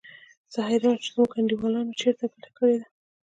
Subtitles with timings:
[0.53, 2.87] زه حیران شوم چې زموږ انډیوالانو چېرته ګټه کړې ده.